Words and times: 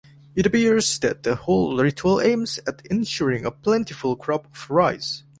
It 0.35 0.47
appears 0.47 0.97
that 1.01 1.21
the 1.21 1.35
whole 1.35 1.77
ritual 1.79 2.19
aims 2.21 2.59
at 2.65 2.83
ensuring 2.87 3.45
a 3.45 3.51
plentiful 3.51 4.15
crop 4.15 4.45
of 4.47 4.67
rice. 4.71 5.21